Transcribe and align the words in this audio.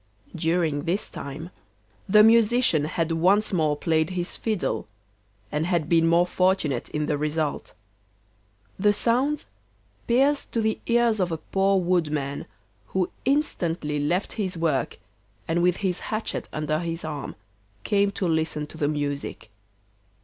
During 0.35 0.85
this 0.85 1.11
time 1.11 1.51
the 2.09 2.23
Musician 2.23 2.85
had 2.85 3.11
once 3.11 3.53
more 3.53 3.77
played 3.77 4.09
his 4.09 4.35
fiddle, 4.35 4.87
and 5.51 5.67
had 5.67 5.87
been 5.87 6.07
more 6.07 6.25
fortunate 6.25 6.89
in 6.89 7.05
the 7.05 7.19
result. 7.19 7.75
The 8.79 8.93
sounds 8.93 9.45
pierced 10.07 10.51
to 10.53 10.61
the 10.61 10.79
ears 10.87 11.19
of 11.19 11.31
a 11.31 11.37
poor 11.37 11.79
woodman, 11.79 12.47
who 12.87 13.11
instantly 13.25 13.99
left 13.99 14.33
his 14.33 14.57
work, 14.57 14.97
and 15.47 15.61
with 15.61 15.77
his 15.85 15.99
hatchet 15.99 16.49
under 16.51 16.79
his 16.79 17.05
arm 17.05 17.35
came 17.83 18.09
to 18.09 18.27
listen 18.27 18.65
to 18.65 18.79
the 18.79 18.87
music. 18.87 19.51